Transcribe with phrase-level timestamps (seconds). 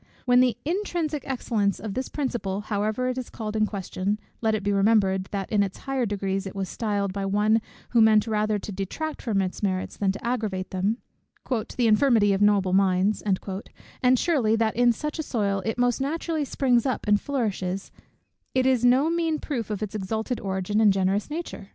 [0.25, 4.71] When the intrinsic excellence of this principle however is called in question, let it be
[4.71, 8.71] remembered, that in its higher degrees it was styled, by one who meant rather to
[8.71, 10.97] detract from its merits than to aggravate them,
[11.47, 16.45] 'the infirmity of noble minds;' and surely, that in such a soil it most naturally
[16.45, 17.91] springs up, and flourishes,
[18.55, 21.69] is no mean proof of its exalted origin and generous nature.